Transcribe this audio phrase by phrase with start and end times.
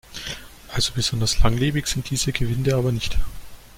[0.73, 3.19] Also besonders langlebig sind diese Gewinde aber nicht.